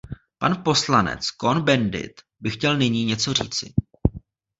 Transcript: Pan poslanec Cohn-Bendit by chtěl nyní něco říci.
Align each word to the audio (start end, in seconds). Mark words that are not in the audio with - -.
Pan 0.39 0.63
poslanec 0.63 1.27
Cohn-Bendit 1.37 2.21
by 2.39 2.49
chtěl 2.49 2.77
nyní 2.77 3.05
něco 3.05 3.33
říci. 3.33 3.73